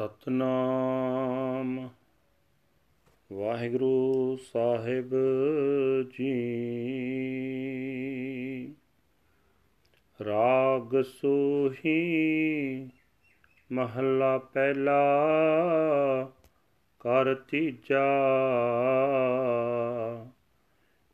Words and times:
ਸਤਨਾਮ। 0.00 1.88
ਵਾਹਿਗੁਰੂ 3.32 4.38
ਸਾਹਿਬ 4.52 5.10
ਜੀ। 6.10 6.32
ਰਾਗ 10.24 11.02
ਸੋਹੀ, 11.02 12.90
ਮਹੱਲਾ 13.72 14.38
ਪਹਿਲਾ 14.38 15.16
ਕਰ 17.00 17.34
ਤੀਜਾ। 17.34 18.06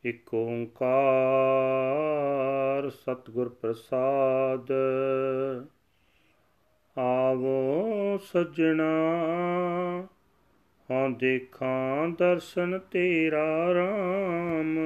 ਇਕ 0.05 0.33
ਓੰਕਾਰ 0.33 2.89
ਸਤਿਗੁਰ 2.89 3.49
ਪ੍ਰਸਾਦ। 3.49 4.67
ਆਵੋ 6.97 7.76
ਸਜਣਾ। 8.17 8.91
ਹਾਂ, 10.91 11.09
ਦੇਖਾਂ 11.09 12.07
ਦਰਸ਼ਨ 12.09 12.79
ਤੇਰਾ 12.79 13.73
ਰਾਮ। 13.73 14.79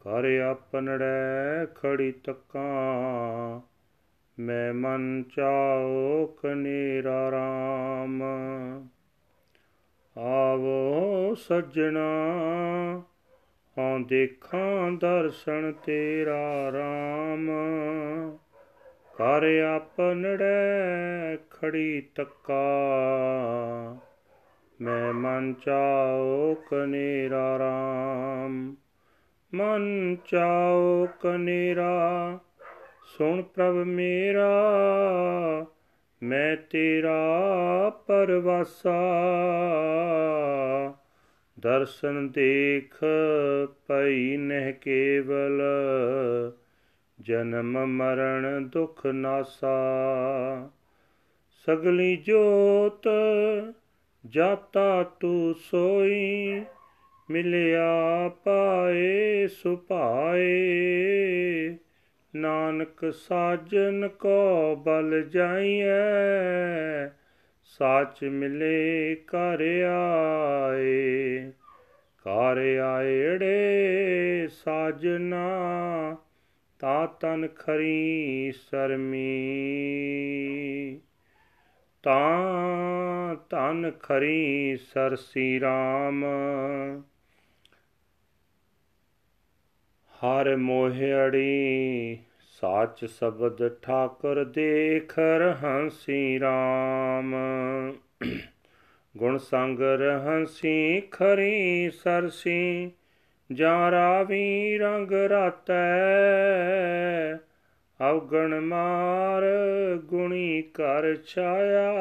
ਕਰ 0.00 0.40
ਆਪਣੜੈ 0.40 1.66
ਖੜੀ 1.66 2.12
ਤੱਕਾਂ। 2.12 3.60
ਮੈਂ 4.38 4.74
ਮਨ 4.74 5.22
ਚਾਓ 5.36 6.26
ਕਨੇਰਾ 6.26 7.30
ਰਾਮ। 7.30 8.22
ਆਵੋ 10.18 11.34
ਸਜਣਾ। 11.34 12.22
ਹਾਂ, 13.78 14.00
ਦੇਖਾਂ 14.00 14.92
ਦਰਸ਼ਨ 14.92 15.72
ਤੇਰਾ 15.72 16.72
ਰਾਮ। 16.72 17.50
ਕਰ 19.18 19.62
ਆਪਨੜੈ 19.76 21.36
ਖੜੀ 21.50 22.00
ਤੱਕਾ। 22.14 22.62
ਮੈਂ 24.80 25.12
ਮਨ 25.12 25.54
ਚਾਓ 25.54 26.54
ਕਨੇਰਾ 26.54 27.58
ਰਾਮ। 27.58 28.76
ਮਨ 29.54 30.16
ਚਾਓ 30.24 31.08
ਕਨੇਰਾ। 31.20 32.38
ਸੁਣ 33.04 33.42
ਪ੍ਰਭ 33.42 33.74
ਮੇਰਾ। 33.74 34.62
ਮੈਂ 36.22 36.56
ਤੇਰਾ 36.56 37.22
ਪਰਵਾਸਾ। 37.90 39.02
ਦਰਸ਼ਨ 41.60 42.28
ਦੇਖ 42.28 43.04
ਪਈ 43.86 44.36
ਨਹਿ 44.36 44.72
ਕੇਵਲ। 44.72 45.62
ਜਨਮ 47.28 47.86
ਮਰਨ 47.86 48.68
ਦੁਖ 48.68 49.06
ਨਾਸਾ। 49.06 49.76
ਸਗਲੀ 51.50 52.16
ਜੋਤ 52.16 53.08
ਜਾਤਾ 54.26 55.02
ਤੂ 55.02 55.52
ਸੋਈ, 55.52 56.62
ਮਿਲਿਆ 57.30 58.28
ਪਾਏ 58.44 59.46
ਸੁਭਾਏ। 59.46 60.48
ਨਾਨਕ 62.36 63.12
ਸਾਜਨ 63.12 64.08
ਕੋ 64.08 64.76
ਬਲ 64.76 65.22
ਜਾਈਐ, 65.22 67.08
ਸਾਚ 67.64 68.24
ਮਿਲੇ 68.24 69.14
ਕਰ 69.14 69.58
ਆਏ। 70.70 71.52
ਕਰ 72.18 72.78
ਆਏੜੇ 72.78 74.48
ਸਾਜਨਾ 74.50 75.48
ਤਾ 76.78 77.06
ਤਨ 77.06 77.48
ਖਰੀ 77.48 78.52
ਸਰਮੀ। 78.52 79.18
ਤਾਂ 82.02 83.36
ਤਨ 83.50 83.90
ਖਰੀ 83.90 84.76
ਸਰਸੀ 84.76 85.60
RAM 85.60 86.24
ਹਰ 90.10 90.56
ਮੋਹਿੜੀ 90.56 92.18
ਸਾਚ 92.40 93.04
ਸ਼ਬਦ 93.04 93.68
ਠਾਕੁਰ 93.82 94.44
ਦੇਖ 94.44 95.18
ਰਹੰਸੀ 95.18 96.38
RAM 96.38 97.34
ਗੁਣ 99.16 99.38
ਸੰਗ 99.38 99.80
ਰਹੰਸੀ 99.80 101.00
ਖਰੀ 101.00 101.90
ਸਰਸੀ। 101.90 102.90
ਜਾਂ 103.52 103.90
ਰਾਵੀ 103.90 104.78
ਰੰਗ 104.78 105.12
ਰਾਤੈ 105.12 105.96
ਅਵਗਣ 108.10 108.60
ਮਾਰ 108.60 109.42
ਗੁਣੀ 109.96 110.62
ਕਰ 110.62 111.16
ਛਾਇਆ। 111.16 111.92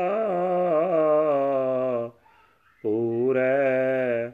ਪੂਰੇ 2.84 4.31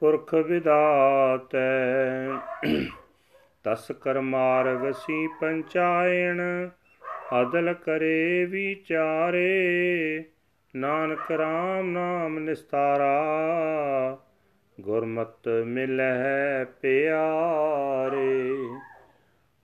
ਪੁਰਖ 0.00 0.34
ਵਿਦਾਤੈ 0.34 2.28
ਤਸ 3.64 3.92
ਕਰ 3.92 4.20
ਮਾਰ 4.20 4.68
ਵਸੀ 4.68 5.28
ਪੰਚਾਇਣ, 5.40 6.68
ਅਦਲ 7.42 7.74
ਕਰੇ 7.74 8.44
ਵਿਚਾਰੇ। 8.44 9.50
ਨਾਨਕ 10.76 11.30
ਰਾਮ 11.30 11.90
ਨਾਮ 11.90 12.38
ਨਿਸਤਾਰਾ 12.38 13.22
ਗੁਰਮਤ 14.80 15.48
ਮਿਲਹਿ 15.48 16.64
ਪਿਆਰੇ, 16.64 18.58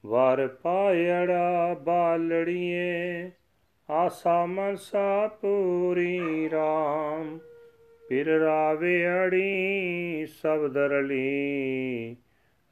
ਵਰ 0.06 0.46
ਪਾਇੜਾ 0.46 1.74
ਬਾਲੜੀਏ, 1.74 3.30
ਆਸਾ 3.90 4.46
ਮਨਸਾ 4.46 5.26
ਪੂਰੀ 5.26 6.48
RAM 6.48 7.38
ਪਿਰ 8.08 8.26
ਰਾਵੇ 8.26 9.06
ਅੜੀ 9.08 10.26
ਸਬਦ 10.26 10.76
ਰਲੀ 10.76 12.16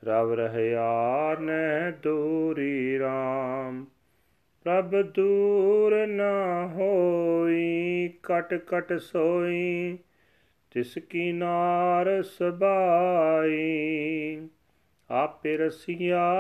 ਰਵ 0.04 0.32
ਰਹਿਆ 0.32 1.36
ਨਹਿ 1.40 1.92
ਦੂਰੀ 2.02 2.98
RAM 2.98 3.84
ਪ੍ਰਭ 4.64 5.02
ਦੂਰ 5.02 6.06
ਨਾ 6.06 6.66
ਹੋਈ, 6.66 8.08
ਕਟ 8.22 8.54
ਕਟ 8.54 8.92
ਸੋਈ 8.92 9.98
ਤਿਸ 10.78 10.98
ਕੀ 11.10 11.32
ਨਾਰ 11.32 12.22
ਸਬਾਈ, 12.22 14.48
ਆਪੇ 15.10 15.56
ਰਸੀਆ, 15.56 16.32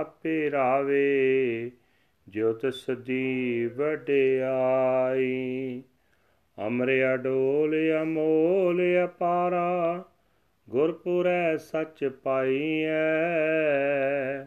ਆਪੇ 0.00 0.50
ਰਾਵੇ 0.50 1.70
ਜੋ 2.28 2.52
ਤਿਸ 2.52 2.90
ਦੀ 2.90 3.66
ਵਡਿਆਈ। 3.66 5.82
ਅਮਰੇ 6.66 7.14
ਅਡੋਲ 7.14 7.76
ਅਮੋਲ 8.02 8.82
ਅਪਾਰਾ, 9.04 10.04
ਗੁਰਪੁਰੈ 10.70 11.56
ਸੱਚ 11.56 12.04
ਪਾਈਐ। 12.04 14.46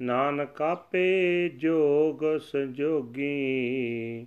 ਨਾਨਕ 0.00 0.62
ਆਪੇ 0.62 1.48
ਜੋਗ 1.48 2.38
ਸੰਜੋਗੀ 2.38 4.26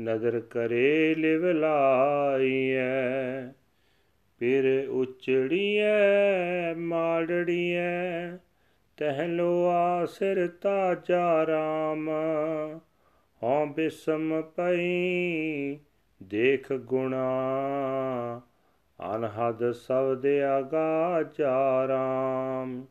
ਨਦਰ 0.00 0.40
ਕਰੇ 0.40 1.14
ਲਿਵ 1.14 1.46
ਲਾਈਐ 1.46 3.52
ਫਿਰ 4.38 4.88
ਉਚੜੀਐ, 4.88 6.74
ਮਾੜੜੀਐ 6.74 8.36
ਤਹਿਲੋ 8.96 9.68
ਆਸਿਰ 9.68 10.48
ਤਾਜਾ 10.48 11.46
ਰਾਮ। 11.46 12.10
ਹਉ 13.42 13.66
ਬਿਸਮ 13.66 14.42
ਪਈ 14.42 15.78
ਦੇਖ 16.22 16.72
ਗੁਣਾ, 16.72 17.40
ਅਨਹਦ 19.16 19.72
ਸਬਦ 19.72 20.26
ਆਗਾ 20.26 21.24
ਰਾਮ। 21.88 22.86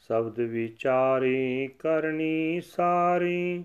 ਸ਼ਬਦ 0.00 0.40
ਵਿਚਾਰੀ 0.40 1.70
ਕਰਨੀ 1.78 2.60
ਸਾਰੀ 2.60 3.64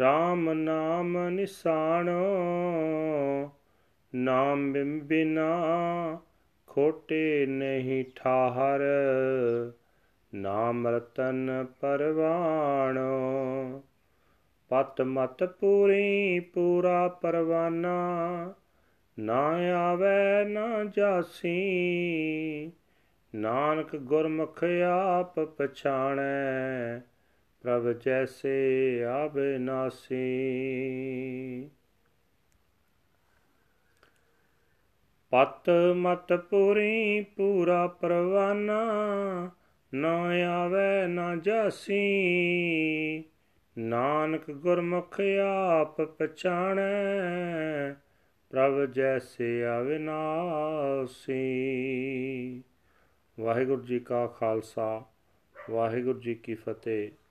RAM 0.00 0.52
ਨਾਮ 0.52 1.28
ਨਿਸਾਣੋ 1.28 2.24
ਨਾਮ 4.14 4.72
ਬਿਨਾ 5.02 5.62
ਖੋਟੇ 6.66 7.46
ਨਹੀਂ 7.46 8.04
ਠਾਹਰ, 8.16 8.80
ਨਾਮ 10.34 10.86
ਰਤਨ 10.86 11.66
ਪਰਵਾਣੋ 11.80 13.22
ਪਤ 14.68 15.02
ਮਤ 15.02 15.44
ਪੂਰੀ 15.44 16.40
ਪੂਰਾ 16.40 17.08
ਪਰਵਾਨਾ, 17.08 18.54
ਨਾ 19.18 19.48
ਆਵੇ 19.90 20.44
ਨਾ 20.44 20.84
ਜਾਸੀ, 20.96 21.62
ਨਾਨਕ 23.34 23.96
ਗੁਰਮੁਖ 23.96 24.64
ਆਪ 24.88 25.40
ਪਛਾਣੈ। 25.40 27.00
ਪ੍ਰਭ 27.64 27.92
ਜੈਸੇ 27.92 28.98
ਅਬਿਨਾਸੀ 29.24 30.24
ਪਤ 35.30 35.70
ਮਤ 35.96 36.32
ਪੂਰੀ 36.32 37.22
ਪੂਰਾ 37.36 37.86
ਪਰਵਾਨਾ, 37.86 38.82
ਨਾ 39.94 40.22
ਆਵੇ 40.62 41.06
ਨਾ 41.06 41.36
ਜਾਸੀ। 41.36 43.24
ਨਾਨਕ 43.78 44.50
ਗੁਰਮੁਖ 44.50 45.20
ਆਪ 45.70 46.00
ਪਛਾਣੈ, 46.00 47.92
ਪ੍ਰਭ 48.50 48.92
ਜੈਸੇ 48.92 49.64
ਅਵਿਨਾਸੀ 49.80 51.34
ਵਾਹਿਗੁਰੂ 53.40 53.82
ਜੀ 53.82 53.98
ਕਾ 53.98 54.26
ਖਾਲਸਾ, 54.26 55.04
ਵਾਹਿਗੁਰੂ 55.70 56.20
ਜੀ 56.20 56.34
ਕੀ 56.34 56.54
ਫਤਿਹ। 56.54 57.23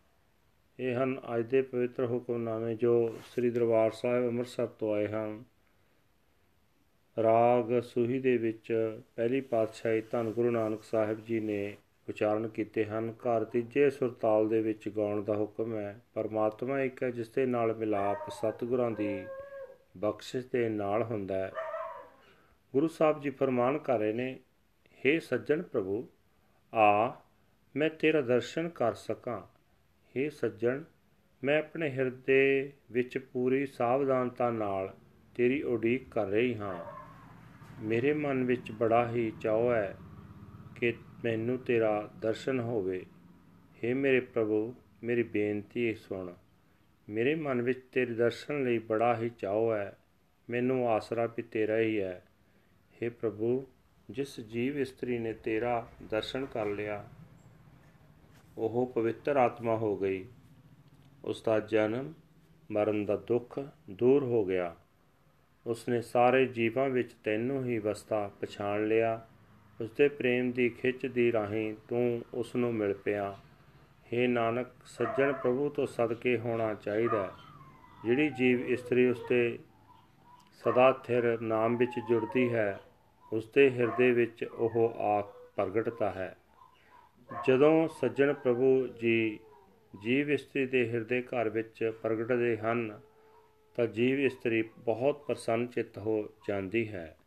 ਇਹ 0.79 0.95
ਹਨ, 0.95 1.21
ਅੱਜ 1.35 1.45
ਦੇ 1.45 1.61
ਪਵਿੱਤਰ 1.61 2.05
ਹੁਕਮਨਾਮੇ 2.05 2.75
ਜੋ 2.75 3.15
ਸ੍ਰੀ 3.25 3.49
ਦਰਬਾਰ 3.49 3.91
ਸਾਹਿਬ 3.91 4.27
ਅੰਮ੍ਰਿਤਸਰ 4.27 4.67
ਤੋਂ 4.67 4.93
ਆਏ 4.93 5.07
ਹਨ। 5.07 5.43
ਰਾਗ 7.23 7.81
ਸੂਹੀ 7.81 8.19
ਦੇ 8.19 8.37
ਵਿੱਚ 8.37 8.97
ਪਹਿਲੀ 9.15 9.41
ਪਾਤਸ਼ਾਹੀ 9.41 10.01
ਧੰਨ 10.01 10.31
ਗੁਰੂ 10.31 10.51
ਨਾਨਕ 10.51 10.83
ਸਾਹਿਬ 10.83 11.25
ਜੀ 11.25 11.39
ਨੇ 11.39 11.77
ਉਚਾਰਨ 12.09 12.47
ਕੀਤੇ 12.47 12.85
ਹਨ, 12.85 13.11
ਘਰ 13.11 13.43
ਤੀਜੇ 13.43 13.89
ਸੁਰਤਾਲ 13.89 14.49
ਦੇ 14.49 14.61
ਵਿੱਚ 14.61 14.89
ਗਾਉਣ 14.89 15.23
ਦਾ 15.23 15.35
ਹੁਕਮ 15.35 15.75
ਹੈ। 15.75 15.99
ਪਰਮਾਤਮਾ 16.13 16.81
ਇੱਕ 16.81 17.03
ਹੈ, 17.03 17.09
ਜਿਸ 17.09 17.29
ਦੇ 17.29 17.45
ਨਾਲ 17.45 17.75
ਮਿਲਾਪ 17.75 18.29
ਸਤਿਗੁਰਾਂ 18.29 18.91
ਦੀ 18.91 19.25
ਬਖਸ਼ਿਸ਼ 19.97 20.45
ਦੇ 20.51 20.69
ਨਾਲ 20.69 21.03
ਹੁੰਦਾ 21.03 21.35
ਹੈ। 21.35 21.51
ਗੁਰੂ 22.73 22.87
ਸਾਹਿਬ 22.87 23.21
ਜੀ 23.21 23.29
ਫਰਮਾਨ 23.29 23.77
ਕਰ 23.77 23.99
ਰਹੇ 23.99 24.13
ਨੇ 24.13 24.39
हे 25.01 25.19
ਸੱਜਣ 25.21 25.61
ਪ੍ਰਭੂ, 25.61 26.07
ਆ 26.75 27.15
ਮੈਂ 27.75 27.89
ਤੇਰਾ 27.89 28.21
ਦਰਸ਼ਨ 28.21 28.69
ਕਰ 28.69 28.93
ਸਕਾਂ। 28.93 29.52
ਹੇ 30.17 30.29
ਸੱਜਣ, 30.29 30.83
ਮੈਂ 31.43 31.59
ਆਪਣੇ 31.59 31.89
ਹਿਰਦੇ 31.89 32.73
ਵਿੱਚ 32.91 33.17
ਪੂਰੀ 33.17 33.65
ਸਾਵਧਾਨਤਾ 33.65 34.51
ਨਾਲ 34.51 34.95
ਤੇਰੀ 35.35 35.61
ਉਡੀਕ 35.61 36.09
ਕਰ 36.09 36.27
ਰਹੀ 36.27 36.55
ਹਾਂ। 36.55 36.85
ਮੇਰੇ 37.81 38.13
ਮਨ 38.13 38.43
ਵਿੱਚ 38.43 38.71
ਬੜਾ 38.71 39.11
ਹੀ 39.11 39.33
ਚਾਅ 39.41 39.73
ਹੈ 39.75 39.97
ਕਿ 40.75 40.93
ਮੈਨੂੰ 41.23 41.57
ਤੇਰਾ 41.57 42.11
ਦਰਸ਼ਨ 42.21 42.59
ਹੋਵੇ। 42.59 43.05
हे 43.83 43.95
ਮੇਰੇ 43.95 44.19
ਪ੍ਰਭੂ, 44.19 44.75
ਮੇਰੀ 45.03 45.23
ਬੇਨਤੀ 45.23 45.93
ਸੁਣ। 45.93 46.33
ਮੇਰੇ 47.09 47.35
ਮਨ 47.35 47.61
ਵਿੱਚ 47.61 47.81
ਤੇਰੇ 47.91 48.13
ਦਰਸ਼ਨ 48.13 48.63
ਲਈ 48.63 48.77
ਬੜਾ 48.77 49.17
ਹੀ 49.17 49.29
ਚਾਅ 49.29 49.77
ਹੈ। 49.77 49.97
ਮੈਨੂੰ 50.49 50.89
ਆਸਰਾ 50.89 51.25
ਵੀ 51.25 51.41
ਤੇਰਾ 51.41 51.79
ਹੀ 51.79 52.01
ਹੈ। 52.01 52.23
हे 53.03 53.13
ਪ੍ਰਭੂ, 53.13 53.67
ਜਿਸ 54.09 54.39
ਜੀਵ 54.39 54.79
ਇਸਤਰੀ 54.79 55.19
ਨੇ 55.19 55.33
ਤੇਰਾ 55.33 55.87
ਦਰਸ਼ਨ 56.09 56.45
ਕਰ 56.45 56.65
ਲਿਆ 56.65 57.09
ਉਹ 58.57 58.91
ਪਵਿੱਤਰ 58.95 59.37
ਆਤਮਾ 59.37 59.75
ਹੋ 59.75 59.97
ਗਈ। 59.97 60.25
ਉਸ 61.25 61.43
ਦਾ 61.43 61.59
ਜਨਮ 61.59 62.13
ਮਰਨ 62.71 63.05
ਦਾ 63.05 63.15
ਦੁੱਖ 63.15 63.59
ਦੂਰ 63.89 64.23
ਹੋ 64.23 64.45
ਗਿਆ। 64.45 64.75
ਉਸਨੇ 65.67 66.01
ਸਾਰੇ 66.01 66.45
ਜੀਵਾਂ 66.45 66.89
ਵਿੱਚ 66.89 67.13
ਤੈਨੂੰ 67.23 67.65
ਹੀ 67.65 67.77
ਵਸਤਾ 67.77 68.31
ਪਛਾਣ 68.41 68.87
ਲਿਆ। 68.87 69.27
ਉਸਦੇ 69.81 70.07
ਪ੍ਰੇਮ 70.07 70.51
ਦੀ 70.51 70.69
ਖਿੱਚ 70.69 71.05
ਦੀ 71.05 71.31
ਰਾਹੀਂ 71.31 71.75
ਤੂੰ 71.87 72.21
ਉਸ 72.33 72.55
ਨੂੰ 72.55 72.73
ਮਿਲ 72.73 72.93
ਪਿਆ। 72.93 73.37
हे 74.13 74.29
ਨਾਨਕ, 74.29 74.67
ਸੱਜਣ 74.85 75.33
ਪ੍ਰਭੂ 75.33 75.69
ਤੋਂ 75.69 75.87
ਸਦਕੇ 75.87 76.37
ਹੋਣਾ 76.37 76.73
ਚਾਹੀਦਾ 76.73 77.31
ਜਿਹੜੀ 78.05 78.29
ਜੀਵ 78.29 78.65
ਇਸਤਰੀ 78.65 79.09
ਉਸਤੇ 79.09 79.59
ਸਦਾ 80.53 80.91
ਥਿਰ 80.91 81.41
ਨਾਮ 81.41 81.77
ਵਿੱਚ 81.77 81.91
ਜੁੜਦੀ 82.09 82.53
ਹੈ, 82.53 82.79
ਉਸਦੇ 83.33 83.69
ਹਿਰਦੇ 83.69 84.11
ਵਿੱਚ 84.11 84.43
ਉਹ 84.43 84.93
ਆਪ 84.97 85.25
ਪ੍ਰਗਟਦਾ 85.55 86.11
ਹੈ। 86.11 86.37
ਜਦੋਂ 87.47 87.87
ਸੱਜਣ 87.87 88.33
ਪ੍ਰਭੂ 88.33 88.87
ਜੀ 88.87 89.39
ਜੀਵ 90.01 90.31
ਇਸਤਰੀ 90.31 90.65
ਦੇ 90.65 90.89
ਹਿਰਦੇ 90.89 91.21
ਘਰ 91.21 91.49
ਵਿੱਚ 91.49 91.91
ਪ੍ਰਗਟਦੇ 92.01 92.57
ਹਨ, 92.57 92.99
ਤਾਂ 93.75 93.87
ਜੀਵ 93.87 94.19
ਇਸਤਰੀ 94.19 94.63
ਬਹੁਤ 94.77 95.23
ਪ੍ਰਸੰਨ 95.27 95.67
ਚਿੱਤ 95.67 95.97
ਹੋ 95.97 96.29
ਜਾਂਦੀ 96.47 96.87
ਹੈ। 96.87 97.17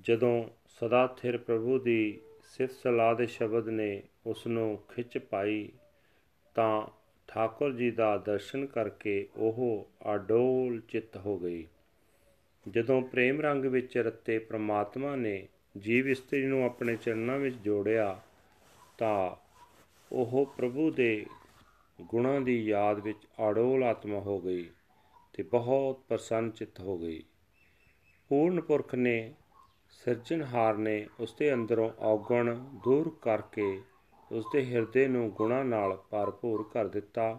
ਜਦੋਂ 0.00 0.44
ਸਦਾ 0.68 1.06
ਥਿਰ 1.06 1.38
ਪ੍ਰਭੂ 1.38 1.78
ਦੀ 1.78 2.20
ਸਿਫਤ 2.42 2.74
ਸਲਾਹ 2.74 3.14
ਦੇ 3.14 3.26
ਸ਼ਬਦ 3.26 3.68
ਨੇ 3.68 4.02
ਉਸ 4.26 4.46
ਨੂੰ 4.46 4.78
ਖਿੱਚ 4.88 5.18
ਪਾਈ, 5.18 5.72
ਤਾਂ 6.54 6.86
ਠਾਕੁਰ 7.28 7.72
ਜੀ 7.72 7.90
ਦਾ 7.90 8.16
ਦਰਸ਼ਨ 8.16 8.66
ਕਰਕੇ 8.66 9.28
ਉਹ 9.36 9.88
ਅਡੋਲ 10.14 10.80
ਚਿੱਤ 10.80 11.16
ਹੋ 11.16 11.38
ਗਈ। 11.38 11.66
ਜਦੋਂ 12.68 13.02
ਪ੍ਰੇਮ 13.02 13.40
ਰੰਗ 13.40 13.64
ਵਿੱਚ 13.64 13.98
ਰਤੇ 13.98 14.38
ਪ੍ਰਮਾਤਮਾ 14.38 15.16
ਨੇ 15.16 15.48
ਜੀਵ 15.78 16.08
ਇਸਤਰੀ 16.08 16.46
ਨੂੰ 16.46 16.64
ਆਪਣੇ 16.64 16.96
ਚਰਨਾਂ 16.96 17.38
ਵਿੱਚ 17.38 17.56
ਜੋੜਿਆ 17.56 18.20
ਤਾਂ 18.98 19.36
ਉਹ 20.12 20.54
ਪ੍ਰਭੂ 20.56 20.90
ਦੇ 20.90 21.26
ਗੁਣਾਂ 22.02 22.40
ਦੀ 22.40 22.64
ਯਾਦ 22.64 23.00
ਵਿੱਚ 23.00 23.26
ਅਡੋਲ 23.50 23.84
ਆਤਮਾ 23.84 24.18
ਹੋ 24.18 24.40
ਗਈ 24.40 24.70
ਤੇ 25.32 25.42
ਬਹੁਤ 25.42 26.00
ਪ੍ਰਸੰਨ 26.08 26.50
ਚਿੱਤ 26.50 26.80
ਹੋ 26.80 26.98
ਗਈ। 26.98 27.22
ਪੂਰਨ 28.28 28.60
ਪੁਰਖ 28.60 28.94
ਨੇ 28.94 29.34
ਸਿਰਜਣਹਾਰ 29.90 30.76
ਨੇ 30.76 31.06
ਉਸਦੇ 31.20 31.52
ਅੰਦਰੋਂ 31.54 31.90
ਔਗਣ 31.98 32.54
ਦੂਰ 32.84 33.16
ਕਰਕੇ 33.22 33.82
ਉਸਦੇ 34.32 34.64
ਹਿਰਦੇ 34.66 35.08
ਨੂੰ 35.08 35.30
ਗੁਣਾਂ 35.30 35.64
ਨਾਲ 35.64 35.96
ਭਰਪੂਰ 36.10 36.68
ਕਰ 36.72 36.88
ਦਿੱਤਾ। 36.88 37.38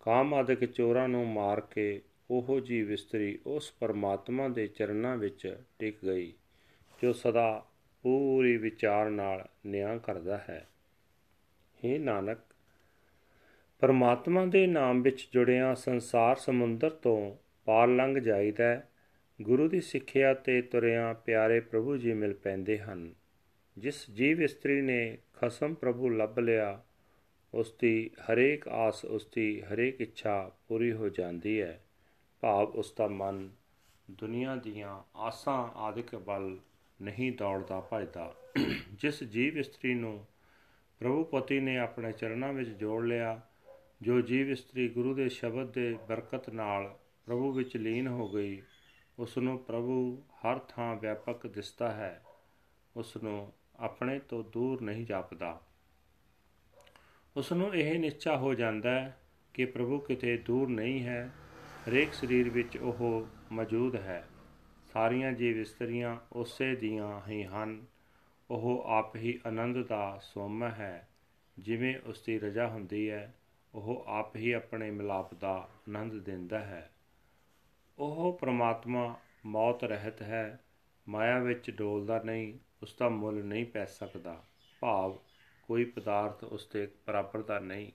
ਕਾਮ 0.00 0.34
ਆਦਿਕ 0.34 0.64
ਚੋਰਾਂ 0.64 1.08
ਨੂੰ 1.08 1.26
ਮਾਰ 1.28 1.60
ਕੇ 1.60 2.00
ਉਹ 2.30 2.60
ਜੀ 2.60 2.82
ਵਿਸਤਰੀ 2.82 3.38
ਉਸ 3.46 3.72
ਪਰਮਾਤਮਾ 3.80 4.48
ਦੇ 4.48 4.66
ਚਰਨਾਂ 4.66 5.16
ਵਿੱਚ 5.16 5.62
ਟਿਕ 5.78 6.04
ਗਈ, 6.04 6.32
ਜੋ 7.02 7.12
ਸਦਾ 7.12 7.66
ਪੂਰੀ 8.02 8.56
ਵਿਚਾਰ 8.56 9.10
ਨਾਲ 9.10 9.48
ਨਿਆਂ 9.66 9.98
ਕਰਦਾ 9.98 10.38
ਹੈ। 10.38 10.66
हे 11.84 11.98
ਨਾਨਕ, 11.98 12.38
ਪਰਮਾਤਮਾ 13.78 14.46
ਦੇ 14.46 14.66
ਨਾਮ 14.66 15.02
ਵਿੱਚ 15.02 15.28
ਜੁੜਿਆ 15.32 15.74
ਸੰਸਾਰ 15.74 16.36
ਸਮੁੰਦਰ 16.36 16.90
ਤੋਂ 16.90 17.36
ਪਾਰ 17.64 17.88
ਲੰਘ 17.88 18.18
ਜਾਈਦਾ 18.18 18.82
ਗੁਰੂ 19.42 19.68
ਦੀ 19.68 19.80
ਸਿੱਖਿਆ 19.80 20.34
ਤੇ 20.34 20.62
ਤੁਰਿਆ 20.62 21.12
ਪਿਆਰੇ 21.12 21.60
ਪ੍ਰਭੂ 21.60 21.96
ਜੀ 21.96 22.12
ਮਿਲ 22.12 22.34
ਪੈਂਦੇ 22.34 22.78
ਹਨ। 22.78 23.14
ਜਿਸ 23.78 24.10
ਜੀਵ 24.10 24.42
ਇਸਤਰੀ 24.42 24.80
ਨੇ 24.80 25.18
ਖਸਮ 25.34 25.74
ਪ੍ਰਭੂ 25.74 26.08
ਲੱਭ 26.08 26.38
ਲਿਆ, 26.38 26.82
ਉਸ 27.54 27.74
ਦੀ 27.78 28.10
ਹਰੇਕ 28.20 28.68
ਆਸ, 28.68 29.04
ਉਸ 29.04 29.26
ਦੀ 29.34 29.62
ਹਰੇਕ 29.62 30.00
ਇੱਛਾ 30.00 30.52
ਪੂਰੀ 30.68 30.92
ਹੋ 30.92 31.08
ਜਾਂਦੀ 31.08 31.62
ਹੈ। 31.62 31.84
ਭਾਵ 32.40 32.68
ਉਸ 32.68 32.94
ਦਾ 32.98 33.08
ਮਨ 33.08 33.50
ਦੁਨੀਆ 34.10 34.56
ਦੀਆਂ 34.56 35.02
ਆਸਾਂ 35.16 35.78
ਆਦਿਕ 35.78 36.14
ਵੱਲ 36.14 36.58
ਨਹੀਂ 37.02 37.32
ਦੌੜਦਾ 37.32 37.88
ਭਜਦਾ। 37.92 38.34
ਜਿਸ 38.92 39.24
ਜੀਵ 39.24 39.58
ਇਸਤਰੀ 39.58 39.94
ਨੂੰ 39.94 40.26
ਪ੍ਰਭੂ 41.00 41.24
ਪਤੀ 41.24 41.60
ਨੇ 41.60 41.78
ਆਪਣੇ 41.78 42.12
ਚਰਨਾਂ 42.12 42.52
ਵਿੱਚ 42.52 42.70
ਜੋੜ 42.70 43.04
ਲਿਆ, 43.04 43.40
ਜੋ 44.02 44.20
ਜੀਵ 44.20 44.50
ਇਸਤਰੀ 44.50 44.88
ਗੁਰੂ 44.88 45.14
ਦੇ 45.14 45.28
ਸ਼ਬਦ 45.28 45.72
ਦੇ 45.72 45.96
ਬਰਕਤ 46.08 46.50
ਨਾਲ 46.50 46.98
ਪ੍ਰਭੂ 47.26 47.52
ਵਿੱਚ 47.52 47.76
ਲੀਨ 47.76 48.08
ਹੋ 48.08 48.28
ਗਈ 48.28 48.62
ਉਸ 49.18 49.38
ਨੂੰ 49.38 49.58
ਪ੍ਰਭੂ 49.58 50.22
ਹਰ 50.30 50.58
ਥਾਂ 50.58 50.96
ਵਿਆਪਕ 50.96 51.46
ਦਿਸਦਾ 51.46 51.92
ਹੈ 51.92 52.22
ਉਸ 52.96 53.16
ਨੂੰ 53.16 53.52
ਆਪਣੇ 53.76 54.18
ਤੋਂ 54.18 54.44
ਦੂਰ 54.44 54.80
ਨਹੀਂ 54.80 55.06
ਜਾਪਦਾ। 55.06 55.60
ਉਸ 57.36 57.52
ਨੂੰ 57.52 57.74
ਇਹ 57.74 57.98
ਨਿਸ਼ਚਾ 57.98 58.36
ਹੋ 58.36 58.54
ਜਾਂਦਾ 58.54 58.90
ਹੈ 58.90 59.20
ਕਿ 59.54 59.64
ਪ੍ਰਭੂ 59.64 59.98
ਕਿਤੇ 59.98 60.36
ਦੂਰ 60.36 60.68
ਨਹੀਂ 60.68 61.04
ਹੈ, 61.04 61.32
ਹਰੇਕ 61.88 62.12
ਸਰੀਰ 62.12 62.50
ਵਿੱਚ 62.50 62.76
ਉਹ 62.76 63.26
ਮੌਜੂਦ 63.52 63.96
ਹੈ। 63.96 64.28
ਸਾਰੀਆਂ 64.92 65.32
ਜੀਵ 65.32 65.60
ਇਸਤਰੀਆਂ 65.60 66.16
ਉਸੇ 66.32 66.76
ਦੀਆਂ 66.76 67.20
ਹੀ 67.28 67.44
ਹਨ। 67.44 67.86
ਉਹ 68.50 68.84
ਆਪ 68.86 69.16
ਹੀ 69.16 69.40
ਆਨੰਦ 69.46 69.86
ਦਾ 69.86 70.20
ਸੋਮਾ 70.22 70.68
ਹੈ। 70.68 71.08
ਜਿਵੇਂ 71.58 71.98
ਉਸ 72.06 72.22
ਦੀ 72.26 72.38
ਰਜਾ 72.38 72.68
ਹੁੰਦੀ 72.68 73.10
ਹੈ, 73.10 73.34
ਉਹ 73.74 74.04
ਆਪ 74.06 74.36
ਹੀ 74.36 74.52
ਆਪਣੇ 74.52 74.90
ਮਿਲਾਪ 74.90 75.34
ਦਾ 75.34 75.68
ਆਨੰਦ 75.88 76.18
ਦਿੰਦਾ 76.18 76.58
ਹੈ। 76.58 76.90
ਉਹ 77.98 78.38
ਪ੍ਰਮਾਤਮਾ 78.40 79.16
ਮੌਤ 79.46 79.84
ਰਹਿਤ 79.84 80.22
ਹੈ, 80.22 80.60
ਮਾਇਆ 81.08 81.38
ਵਿੱਚ 81.38 81.70
ਡੋਲਦਾ 81.70 82.22
ਨਹੀਂ 82.22 82.58
ਉਸ 82.82 82.94
ਦਾ 82.98 83.08
ਮੁੱਲ 83.08 83.44
ਨਹੀਂ 83.44 83.66
ਪੈ 83.66 83.84
ਸਕਦਾ। 83.84 84.44
ਭਾਵ, 84.80 85.18
ਕੋਈ 85.62 85.84
ਪਦਾਰਥ 85.84 86.44
ਉਸ 86.44 86.68
ਦੇ 86.72 86.88
ਬਰਾਬਰ 87.06 87.42
ਦਾ 87.42 87.58
ਨਹੀਂ। 87.58 87.92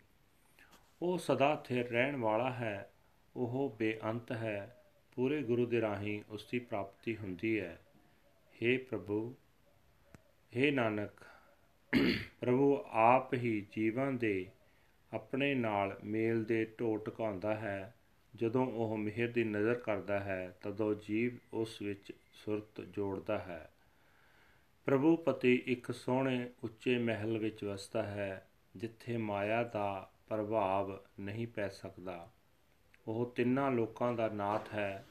ਉਹ 1.02 1.18
ਸਦਾ 1.18 1.56
ਸਥਿਰ 1.56 1.90
ਰਹਿਣ 1.90 2.16
ਵਾਲਾ 2.16 2.52
ਹੈ, 2.52 2.92
ਉਹ 3.36 3.76
ਬੇਅੰਤ 3.80 4.32
ਹੈ, 4.32 4.84
ਪੂਰੇ 5.16 5.44
ਗੁਰੂ 5.44 5.66
ਦੇ 5.66 5.82
ਰਾਹੀਂ 5.82 6.22
ਉਸ 6.30 6.48
ਦੀ 6.52 6.60
ਪ੍ਰਾਪਤੀ 6.60 7.18
ਹੁੰਦੀ 7.18 7.60
ਹੈ। 7.60 7.80
हे 8.64 8.80
ਪ੍ਰਭੂ 8.90 9.36
हे 10.58 10.72
ਨਾਨਕ, 10.72 11.12
ਪ੍ਰਭੂ 12.40 12.86
ਆਪ 12.88 13.34
ਹੀ 13.34 13.66
ਜੀਵਾਂ 13.72 14.12
ਦੇ 14.12 14.48
ਆਪਣੇ 15.14 15.56
ਨਾਲ 15.56 16.00
ਮੇਲ 16.04 16.44
ਦੇ 16.44 16.66
ਢੋ 16.80 16.98
ਟਿਕਾਉਂਦਾ 16.98 17.56
ਹੈ। 17.56 17.96
ਜਦੋਂ 18.36 18.68
ਉਹ 18.68 18.98
ਮਿਹਰ 18.98 19.28
ਦੀ 19.28 19.44
ਨਜ਼ਰ 19.44 19.74
ਕਰਦਾ 19.74 20.20
ਹੈ, 20.20 20.58
ਤਦੋਂ 20.62 20.96
ਜੀਵ 20.96 21.32
ਉਸ 21.54 21.82
ਵਿੱਚ 21.82 22.14
ਸੁਰਤ 22.34 22.82
ਜੋੜਦਾ 22.82 23.38
ਹੈ। 23.38 23.72
ਪ੍ਰਭੂ 24.86 25.16
ਪਤੀ 25.16 25.64
ਇੱਕ 25.66 25.92
ਸੋਹਣੇ 25.92 26.50
ਉੱਚੇ 26.64 26.98
ਮਹਿਲ 26.98 27.38
ਵਿੱਚ 27.38 27.64
ਵਸਦਾ 27.64 28.04
ਹੈ, 28.04 28.48
ਜਿੱਥੇ 28.76 29.18
ਮਾਇਆ 29.18 29.64
ਦਾ 29.64 30.12
ਪ੍ਰਭਾਵ 30.30 31.00
ਨਹੀਂ 31.20 31.48
ਪੈ 31.48 31.70
ਸਕਦਾ। 31.70 32.32
ਉਹ 33.08 33.34
ਤਿੰਨਾਂ 33.36 33.72
ਲੋਕਾਂ 33.72 34.14
ਦਾ 34.14 34.30
ਨਾਥ 34.30 34.74
ਹੈ। 34.74 35.06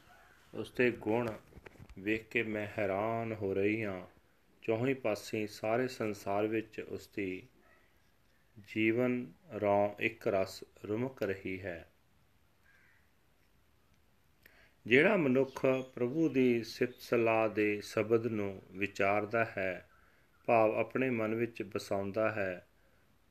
ਉਸ 0.55 0.73
ਦੇ 0.73 0.91
ਗੁਣ 0.91 1.31
ਵੇਖ 1.99 2.29
ਕੇ 2.29 2.43
ਮੈਂ 2.43 2.67
ਹੈਰਾਨ 2.79 3.33
ਹੋ 3.33 3.55
ਰਹੀ 3.55 3.85
ਹਾਂ। 3.85 4.07
ਚੌਹੀਂ 4.63 4.95
ਪਾਸੇ 4.95 5.47
ਸਾਰੇ 5.47 5.89
ਸੰਸਾਰ 5.89 6.47
ਵਿੱਚ 6.47 6.81
ਉਸ 6.81 7.11
ਦੀ 7.17 7.49
ਜੀਵਨ 8.69 9.33
ਰੌ 9.63 9.95
ਇੱਕ 10.01 10.29
ਰਸ 10.29 10.65
ਰੁਮਕ 10.85 11.23
ਰਹੀ 11.23 11.61
ਹੈ। 11.61 11.89
ਜਿਹੜਾ 14.87 15.17
ਮਨੁੱਖ 15.17 15.67
ਪ੍ਰਭੂ 15.95 16.29
ਦੀ 16.29 16.63
ਸਿਫਤ 16.63 16.95
ਸਲਾਹ 17.01 17.49
ਦੇ 17.49 17.81
ਸ਼ਬਦ 17.81 18.27
ਨੂੰ 18.27 18.63
ਵਿਚਾਰਦਾ 18.71 19.45
ਹੈ, 19.45 19.89
ਭਾਵ 20.47 20.75
ਆਪਣੇ 20.75 21.11
ਮਨ 21.11 21.35
ਵਿੱਚ 21.35 21.63
ਬਸਾਉਂਦਾ 21.63 22.31
ਹੈ 22.31 22.67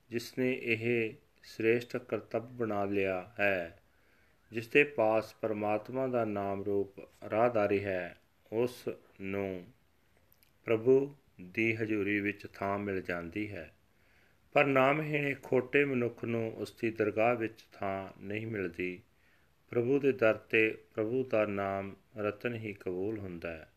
ਜਿਸ 0.10 0.38
ਨੇ 0.38 0.60
ਇਹ 0.64 1.14
ਸ੍ਰੇਸ਼ਟ 1.44 1.98
ਕਰਤੱਵ 1.98 2.48
ਬਣਾ 2.48 2.86
ਲਿਆ 2.86 3.32
ਹੈ 3.40 3.82
ਜਿਸ 4.52 4.68
ਦੇ 4.68 4.84
ਪਾਸ 4.84 5.34
ਪਰਮਾਤਮਾ 5.34 6.08
ਦਾ 6.08 6.26
ਨਾਮ 6.26 6.64
ਰੂਪ 6.64 7.00
ਰਾਹਦਾਰੀ 7.30 7.84
ਹੈ, 7.84 8.22
ਉਸ 8.52 8.90
ਨੂੰ 9.22 9.68
ਪ੍ਰਭੂ 10.66 11.16
ਦੀ 11.42 11.76
ਹਜ਼ੂਰੀ 11.76 12.20
ਵਿੱਚ 12.20 12.48
ਥਾਂ 12.54 12.80
ਮਿਲ 12.80 13.02
ਜਾਂਦੀ 13.02 13.52
ਹੈ। 13.52 13.76
ਪਰ 14.54 14.66
ਨਾਮਹੀਣੇ 14.66 15.36
ਖੋਟੇ 15.44 15.86
ਮਨੁੱਖ 15.86 16.26
ਨੂੰ 16.26 16.54
ਉਸ 16.58 16.76
ਦੀ 16.82 16.92
ਦਰਗਾਹ 16.92 17.36
ਵਿੱਚ 17.36 17.66
ਥਾਂ 17.74 18.22
ਨਹੀਂ 18.22 18.48
ਮਿਲਦੀ। 18.48 19.02
ਪ੍ਰਭੂ 19.70 20.00
ਦੇ 20.00 20.12
ਦਰ 20.12 20.34
ਤੇ 20.38 20.78
ਪ੍ਰਭੂ 20.94 21.24
ਦਾ 21.24 21.46
ਨਾਮ 21.46 21.96
ਰਤਨ 22.18 22.56
ਹੀ 22.56 22.74
ਕਬੂਲ 22.74 23.20
ਹੁੰਦਾ 23.20 23.52
ਹੈ। 23.52 23.72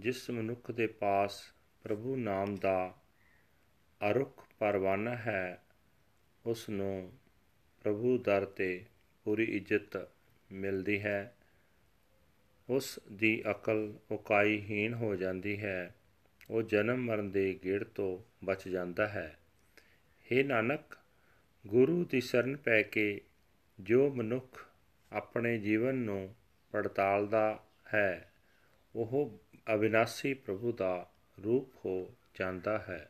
ਜਿਸ 0.00 0.30
ਮਨੁੱਖ 0.30 0.70
ਦੇ 0.70 0.86
ਪਾਸ 0.86 1.52
ਪ੍ਰਭੂ 1.82 2.16
ਨਾਮ 2.16 2.56
ਦਾ 2.56 2.94
ਅਰੁਖ 4.10 4.46
ਪਰਵਾਨਾ 4.58 5.16
ਹੈ, 5.16 5.62
ਉਸ 6.46 6.68
ਨੂੰ 6.68 7.12
ਪ੍ਰਭੂ 7.82 8.18
ਦਰ 8.18 8.44
ਤੇ 8.44 8.84
ਪੂਰੀ 9.24 9.44
ਇੱਜ਼ਤ 9.44 10.08
ਮਿਲਦੀ 10.52 11.02
ਹੈ। 11.02 11.36
ਉਸ 12.68 13.00
ਦੀ 13.12 13.42
ਅਕਲ 13.50 13.94
ਉਕਾਈਹੀਣ 14.10 14.94
ਹੋ 14.94 15.16
ਜਾਂਦੀ 15.16 15.60
ਹੈ। 15.60 15.94
ਉਹ 16.50 16.62
ਜਨਮ 16.62 17.04
ਮਰਨ 17.04 17.30
ਦੇ 17.30 17.58
ਗੇੜ 17.64 17.84
ਤੋਂ 17.84 18.18
ਬਚ 18.44 18.68
ਜਾਂਦਾ 18.68 19.06
ਹੈ 19.08 19.38
हे 20.26 20.44
ਨਾਨਕ 20.46 20.96
ਗੁਰੂ 21.64 22.04
ਦੀ 22.04 22.20
ਸ਼ਰਨ 22.20 22.56
ਪੈ 22.56 22.82
ਕੇ 22.82 23.20
ਜੋ 23.78 24.08
ਮਨੁੱਖ 24.10 24.64
ਆਪਣੇ 25.12 25.58
ਜੀਵਨ 25.58 25.94
ਨੂੰ 25.94 26.34
ਪੜਤਾਲਦਾ 26.72 27.64
ਹੈ 27.94 28.30
ਉਹ 28.94 29.40
ਅਵਿਨਾਸੀ 29.74 30.34
ਪ੍ਰਭੂ 30.34 30.72
ਦਾ 30.72 30.94
ਰੂਪ 31.38 31.74
ਹੋ 31.84 31.98
ਜਾਂਦਾ 32.34 32.78
ਹੈ 32.78 33.08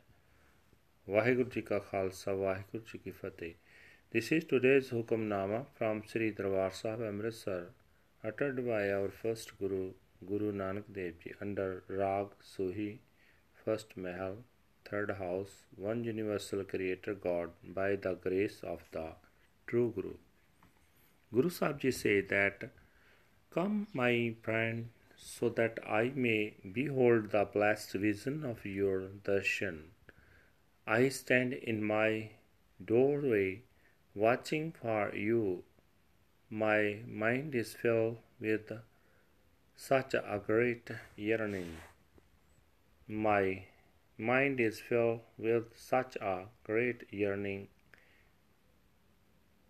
ਵਾਹਿਗੁਰੂ 1.07 1.49
ਜੀ 1.49 1.61
ਕਾ 1.61 1.79
ਖਾਲਸਾ 1.79 2.33
ਵਾਹਿਗੁਰੂ 2.33 2.83
ਜੀ 2.83 2.97
ਕੀ 2.97 3.11
ਫਤਿਹ 3.11 3.53
This 4.11 4.31
is 4.31 4.45
today's 4.45 4.89
Hukamnama 4.89 5.65
from 5.75 6.01
Sri 6.01 6.31
Darbar 6.31 6.71
Sahib 6.71 7.01
Amritsar 7.01 7.71
uttered 8.23 8.65
by 8.65 8.89
our 8.91 9.09
first 9.09 9.51
Guru 9.59 9.91
Guru 10.21 10.53
Nanak 10.53 10.85
Dev 10.89 11.19
Ji 11.19 11.33
under 11.41 11.83
Rag 11.89 12.27
Suhi 12.41 12.87
first 13.67 13.97
Mahal 14.03 14.35
third 14.89 15.11
house 15.19 15.55
one 15.85 16.03
universal 16.09 16.63
creator 16.73 17.13
God 17.13 17.49
by 17.79 17.89
the 18.05 18.13
grace 18.25 18.59
of 18.73 18.83
the 18.91 19.07
true 19.71 19.87
Guru 19.95 20.13
Guru 21.33 21.49
Sahib 21.49 21.93
say 21.99 22.21
that 22.33 22.69
come 23.55 23.75
my 24.01 24.13
friend 24.41 24.89
so 25.17 25.49
that 25.59 25.79
I 25.99 26.11
may 26.27 26.41
behold 26.79 27.31
the 27.31 27.43
blessed 27.57 27.93
vision 28.07 28.43
of 28.53 28.65
your 28.65 28.99
darshan 29.29 29.79
I 30.87 31.09
stand 31.09 31.53
in 31.53 31.83
my 31.83 32.29
doorway 32.91 33.63
watching 34.15 34.71
for 34.71 35.13
you. 35.13 35.63
My 36.49 36.99
mind 37.05 37.55
is 37.55 37.73
filled 37.73 38.19
with 38.39 38.71
such 39.75 40.13
a 40.13 40.41
great 40.47 40.89
yearning. 41.17 41.75
My 43.07 43.63
mind 44.17 44.59
is 44.59 44.79
filled 44.79 45.21
with 45.37 45.77
such 45.77 46.15
a 46.17 46.47
great 46.63 47.03
yearning. 47.11 47.69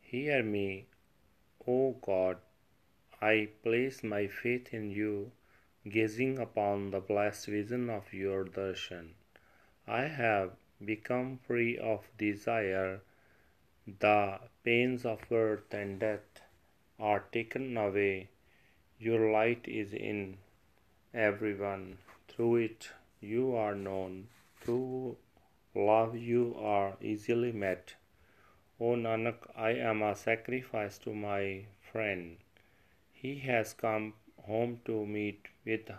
Hear 0.02 0.42
me, 0.42 0.88
O 1.68 1.94
God. 2.02 2.38
I 3.22 3.50
place 3.64 4.04
my 4.04 4.28
faith 4.28 4.74
in 4.74 4.90
you, 4.90 5.32
gazing 5.88 6.40
upon 6.40 6.92
the 6.92 7.00
blessed 7.00 7.48
vision 7.48 7.90
of 7.90 8.14
your 8.14 8.44
darshan. 8.44 9.10
I 9.88 10.04
have 10.04 10.52
become 10.84 11.40
free 11.46 11.78
of 11.78 12.10
desire 12.18 13.02
the 14.00 14.40
pains 14.64 15.06
of 15.06 15.22
birth 15.30 15.74
and 15.74 15.98
death 15.98 16.42
are 17.00 17.24
taken 17.32 17.78
away. 17.78 18.28
Your 19.00 19.32
light 19.32 19.66
is 19.66 19.94
in 19.94 20.40
everyone. 21.14 22.00
Through 22.28 22.56
it 22.58 22.92
you 23.22 23.56
are 23.56 23.76
known. 23.76 24.28
Through 24.62 25.18
love 25.74 26.16
you 26.16 26.56
are 26.60 26.98
easily 27.02 27.52
met. 27.52 27.96
O 28.80 28.96
Nanak, 28.96 29.50
I 29.56 29.72
am 29.72 30.02
a 30.02 30.16
sacrifice 30.16 30.98
to 31.00 31.14
my 31.14 31.66
friend. 31.92 32.38
He 33.12 33.40
has 33.40 33.74
come 33.74 34.14
home 34.46 34.82
to 34.86 35.06
meet 35.06 35.48
with 35.66 35.90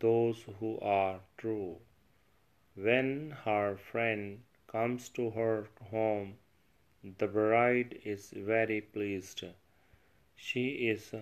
those 0.00 0.44
who 0.60 0.78
are 0.80 1.20
true. 1.36 1.78
When 2.74 3.30
her 3.44 3.76
friend 3.76 4.42
comes 4.68 5.08
to 5.10 5.30
her 5.30 5.68
home, 5.90 6.38
the 7.18 7.26
bride 7.26 7.98
is 8.04 8.30
very 8.30 8.80
pleased. 8.80 9.44
She 10.36 10.88
is 10.88 11.12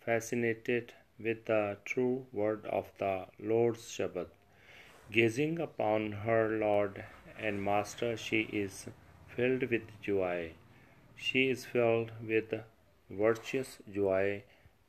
fascinated 0.00 0.94
with 1.18 1.44
the 1.44 1.78
true 1.84 2.26
word 2.32 2.64
of 2.66 2.90
the 2.98 3.26
Lord's 3.38 3.82
Shabbat. 3.82 4.28
Gazing 5.12 5.60
upon 5.60 6.12
her 6.12 6.48
Lord 6.48 7.04
and 7.38 7.62
Master, 7.62 8.16
she 8.16 8.40
is 8.50 8.86
filled 9.26 9.64
with 9.64 9.82
joy. 10.00 10.52
She 11.16 11.50
is 11.50 11.66
filled 11.66 12.12
with 12.26 12.54
virtuous 13.10 13.78
joy 13.92 14.44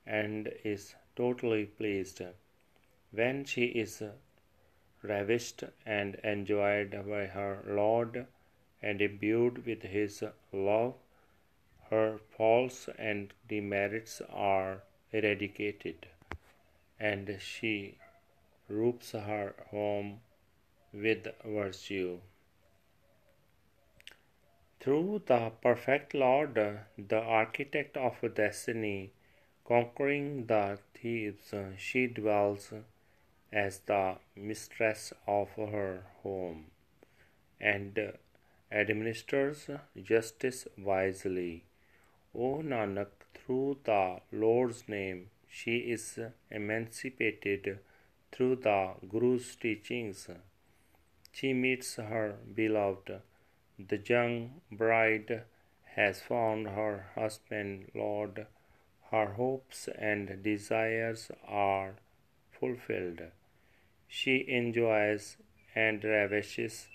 and 0.06 0.50
is 0.64 0.96
totally 1.18 1.66
pleased. 1.66 2.22
When 3.12 3.44
she 3.44 3.66
is 3.66 4.02
ravished 5.02 5.66
and 5.86 6.16
enjoyed 6.24 6.92
by 6.92 7.26
her 7.26 7.62
Lord, 7.68 8.26
and 8.82 9.02
imbued 9.02 9.66
with 9.66 9.84
his 9.84 10.24
love, 10.54 10.94
her 11.90 12.20
faults 12.38 12.88
and 12.98 13.34
demerits 13.50 14.22
are 14.30 14.84
eradicated, 15.12 16.08
and 16.98 17.38
she 17.42 17.98
roots 18.68 19.12
her 19.12 19.56
home 19.72 20.20
with 20.94 21.28
virtue. 21.46 22.20
Through 24.80 25.24
the 25.26 25.52
perfect 25.62 26.14
Lord, 26.14 26.56
the 26.98 27.20
architect 27.20 27.96
of 27.96 28.18
destiny, 28.36 29.14
conquering 29.66 30.46
the 30.48 30.80
thieves, 30.94 31.54
she 31.78 32.08
dwells 32.08 32.74
as 33.52 33.80
the 33.80 34.18
mistress 34.36 35.14
of 35.28 35.50
her 35.52 36.04
home, 36.22 36.66
and 37.62 38.14
administers 38.72 39.70
justice 40.02 40.68
wisely. 40.78 41.64
O 42.36 42.62
Nanak, 42.64 43.12
through 43.34 43.78
the 43.84 44.20
Lord's 44.32 44.90
name, 44.90 45.30
she 45.48 45.78
is 45.78 46.20
emancipated 46.50 47.80
through 48.34 48.56
the 48.58 48.94
Guru's 49.08 49.56
teachings. 49.56 50.28
She 51.32 51.54
meets 51.54 51.96
her 51.96 52.36
beloved. 52.54 53.22
The 53.80 53.98
young 53.98 54.62
bride 54.72 55.44
has 55.96 56.22
found 56.22 56.68
her 56.68 57.08
husband, 57.16 57.92
Lord. 57.94 58.48
Her 59.12 59.34
hopes 59.34 59.88
and 59.98 60.42
desires 60.44 61.30
are 61.48 61.96
fulfilled. 62.60 63.22
She 64.08 64.46
enjoys 64.48 65.38
and 65.76 66.04
ravishes 66.04 66.88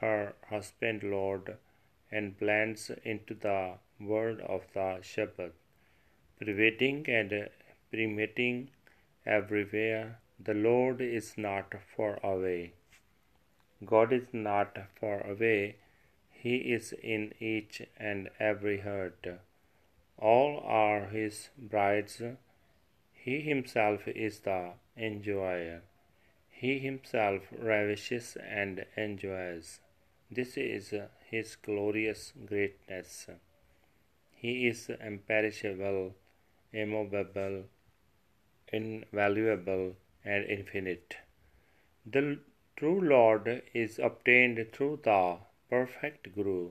her 0.00 0.34
husband 0.48 1.02
Lord 1.02 1.56
and 2.10 2.38
blends 2.38 2.90
into 3.04 3.34
the 3.34 3.74
world 3.98 4.40
of 4.40 4.62
the 4.72 4.88
Shabbat, 5.02 5.52
pervading 6.38 7.06
and 7.08 7.48
permeating 7.92 8.70
everywhere. 9.26 10.18
The 10.42 10.54
Lord 10.54 11.02
is 11.02 11.36
not 11.36 11.74
far 11.94 12.18
away. 12.24 12.72
God 13.84 14.10
is 14.10 14.32
not 14.32 14.78
far 14.98 15.20
away. 15.26 15.76
He 16.30 16.56
is 16.72 16.94
in 17.02 17.34
each 17.40 17.82
and 17.98 18.30
every 18.38 18.80
heart. 18.80 19.26
All 20.16 20.60
are 20.64 21.08
his 21.08 21.50
brides. 21.58 22.22
He 23.12 23.40
himself 23.42 24.08
is 24.08 24.40
the 24.40 24.72
enjoyer. 24.96 25.82
He 26.48 26.78
himself 26.78 27.42
ravishes 27.52 28.36
and 28.42 28.86
enjoys. 28.96 29.80
This 30.30 30.56
is 30.56 30.94
his 31.30 31.56
glorious 31.56 32.32
greatness. 32.46 33.26
He 34.30 34.68
is 34.68 34.88
imperishable, 34.88 36.14
immovable, 36.72 37.64
invaluable, 38.72 39.96
and 40.24 40.44
infinite. 40.44 41.16
The 42.04 42.38
true 42.76 43.00
Lord 43.00 43.62
is 43.74 43.98
obtained 43.98 44.66
through 44.72 45.00
the 45.04 45.38
perfect 45.68 46.34
Guru. 46.34 46.70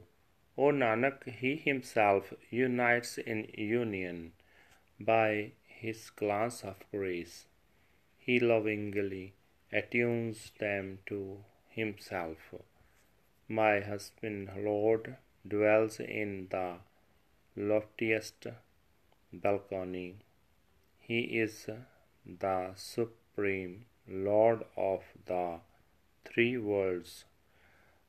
O 0.58 0.72
Nanak, 0.72 1.30
he 1.30 1.56
himself 1.56 2.34
unites 2.50 3.18
in 3.18 3.48
union 3.54 4.34
by 5.00 5.52
his 5.66 6.10
glance 6.10 6.64
of 6.64 6.76
grace. 6.92 7.46
He 8.18 8.40
lovingly 8.40 9.34
attunes 9.72 10.52
them 10.60 11.00
to 11.06 11.44
himself. 11.70 12.54
My 13.48 13.80
husband, 13.80 14.50
Lord, 14.58 15.16
dwells 15.48 16.00
in 16.00 16.48
the 16.50 16.80
loftiest 17.56 18.48
balcony. 19.32 20.18
He 21.00 21.22
is 21.40 21.70
the 22.26 22.72
supreme 22.76 23.29
Lord 23.38 24.64
of 24.76 25.04
the 25.26 25.60
three 26.26 26.58
worlds. 26.58 27.26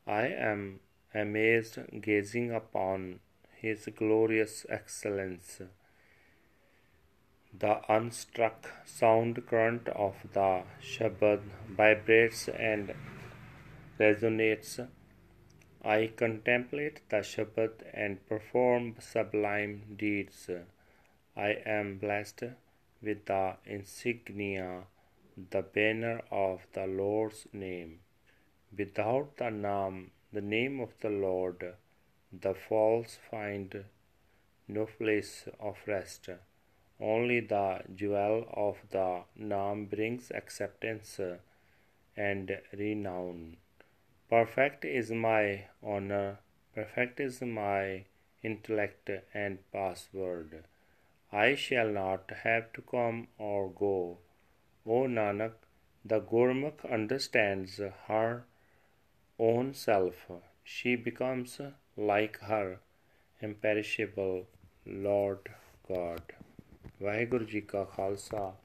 I 0.07 0.27
am 0.27 0.81
amazed 1.15 1.79
gazing 2.01 2.53
upon 2.53 3.21
his 3.57 3.89
glorious 3.97 4.67
excellence. 4.69 5.61
The 7.53 7.81
unstruck 7.89 8.67
sound 8.85 9.47
current 9.47 9.89
of 9.89 10.15
the 10.33 10.63
Shabad 10.81 11.41
vibrates 11.69 12.49
and 12.49 12.95
resonates. 13.99 14.89
I 15.85 16.13
contemplate 16.17 17.01
the 17.09 17.19
Shabad 17.19 17.73
and 17.93 18.27
perform 18.27 18.97
sublime 18.99 19.97
deeds. 19.97 20.49
I 21.37 21.51
am 21.67 21.99
blessed 21.99 22.45
with 23.03 23.27
the 23.27 23.57
insignia, 23.65 24.85
the 25.51 25.63
banner 25.63 26.21
of 26.31 26.67
the 26.75 26.87
Lord's 26.87 27.47
name. 27.53 28.01
Without 28.77 29.37
the 29.39 29.51
name, 29.51 30.11
the 30.33 30.41
name 30.41 30.81
of 30.81 30.93
the 31.01 31.11
Lord, 31.11 31.75
the 32.33 32.55
false 32.55 33.19
find 33.31 33.85
no 34.69 34.87
place 34.87 35.49
of 35.59 35.77
rest. 35.87 36.29
Only 37.01 37.41
the 37.41 37.83
jewel 37.95 38.47
of 38.53 38.77
the 38.91 39.23
Naam 39.39 39.89
brings 39.89 40.31
acceptance 40.31 41.19
and 42.17 42.59
renown. 42.73 43.57
Perfect 44.29 44.85
is 44.85 45.11
my 45.11 45.65
honor, 45.83 46.39
perfect 46.75 47.19
is 47.19 47.41
my 47.41 48.05
intellect 48.43 49.11
and 49.35 49.59
password. 49.73 50.65
I 51.33 51.55
shall 51.55 51.89
not 51.89 52.31
have 52.45 52.73
to 52.75 52.83
come 52.83 53.29
or 53.39 53.71
go. 53.71 54.19
O 54.86 55.08
Nanak, 55.08 55.54
the 56.06 56.20
Gurmukh 56.22 56.84
understands 56.92 57.82
her 58.08 58.46
own 59.40 59.74
self. 59.74 60.28
She 60.64 60.96
becomes 60.96 61.60
like 61.98 62.40
her 62.40 62.80
imperishable 63.42 64.48
Lord 64.88 65.50
God. 65.90 66.34
Waheguru 67.02 67.46
ji 67.46 67.62
ਕਾ 67.62 67.84
ਖਾਲਸਾ 67.84 68.56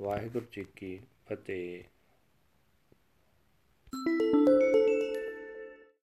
ਵਾਹਿਗੁਰੂ 0.00 0.46
ਜੀ 0.52 0.64
ਕੀ 0.76 1.00
ਫਤਿਹ 1.28 1.82